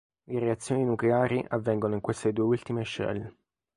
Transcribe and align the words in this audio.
Le 0.31 0.39
reazioni 0.39 0.83
nucleari 0.83 1.45
avvengono 1.49 1.93
in 1.93 2.01
queste 2.01 2.33
due 2.33 2.45
ultime 2.45 2.83
shell. 2.83 3.31